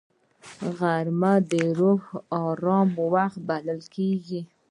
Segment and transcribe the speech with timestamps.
[0.77, 2.03] غرمه د روح
[2.47, 4.41] آرام وخت بلل کېږي